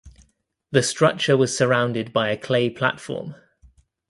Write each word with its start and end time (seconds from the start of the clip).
The 0.71 0.81
structure 0.81 1.37
was 1.37 1.55
surrounded 1.55 2.11
by 2.11 2.29
a 2.31 2.35
clay 2.35 2.71
platform. 2.71 3.35